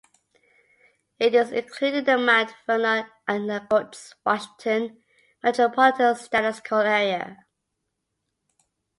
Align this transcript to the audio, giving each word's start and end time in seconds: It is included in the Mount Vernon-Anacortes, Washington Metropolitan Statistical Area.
It 1.19 1.35
is 1.35 1.51
included 1.51 2.09
in 2.09 2.17
the 2.17 2.17
Mount 2.17 2.53
Vernon-Anacortes, 2.65 4.15
Washington 4.25 5.03
Metropolitan 5.43 6.15
Statistical 6.15 6.79
Area. 6.79 7.45